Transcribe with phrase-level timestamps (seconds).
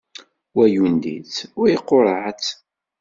[0.55, 2.47] Wa yundi-tt, wa iquṛeɛ-tt.